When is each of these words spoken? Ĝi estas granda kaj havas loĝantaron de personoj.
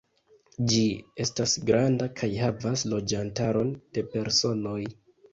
Ĝi 0.69 0.85
estas 1.25 1.51
granda 1.69 2.07
kaj 2.21 2.29
havas 2.43 2.83
loĝantaron 2.93 3.69
de 3.99 4.05
personoj. 4.15 4.79